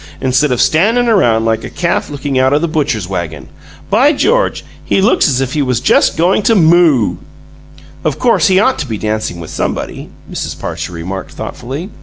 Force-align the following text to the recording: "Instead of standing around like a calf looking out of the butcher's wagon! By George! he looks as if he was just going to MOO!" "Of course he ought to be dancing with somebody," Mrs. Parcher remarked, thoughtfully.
"Instead 0.19 0.51
of 0.51 0.59
standing 0.59 1.07
around 1.07 1.45
like 1.45 1.63
a 1.63 1.69
calf 1.69 2.09
looking 2.09 2.39
out 2.39 2.53
of 2.53 2.61
the 2.63 2.67
butcher's 2.67 3.07
wagon! 3.07 3.49
By 3.91 4.13
George! 4.13 4.65
he 4.83 4.99
looks 4.99 5.27
as 5.29 5.41
if 5.41 5.53
he 5.53 5.61
was 5.61 5.79
just 5.79 6.17
going 6.17 6.41
to 6.41 6.55
MOO!" 6.55 7.19
"Of 8.03 8.17
course 8.17 8.47
he 8.47 8.59
ought 8.59 8.79
to 8.79 8.87
be 8.89 8.97
dancing 8.97 9.39
with 9.39 9.51
somebody," 9.51 10.09
Mrs. 10.27 10.59
Parcher 10.59 10.91
remarked, 10.93 11.33
thoughtfully. 11.33 11.91